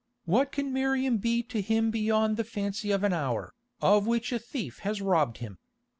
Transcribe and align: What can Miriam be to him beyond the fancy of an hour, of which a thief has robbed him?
What 0.25 0.51
can 0.51 0.73
Miriam 0.73 1.17
be 1.19 1.43
to 1.43 1.61
him 1.61 1.91
beyond 1.91 2.35
the 2.35 2.43
fancy 2.43 2.89
of 2.89 3.03
an 3.03 3.13
hour, 3.13 3.53
of 3.83 4.07
which 4.07 4.31
a 4.31 4.39
thief 4.39 4.79
has 4.79 4.99
robbed 4.99 5.37
him? 5.37 5.59